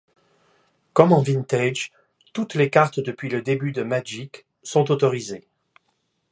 [0.93, 1.91] Comme en Vintage,
[2.33, 5.47] toutes les cartes depuis le début de Magic sont autorisées.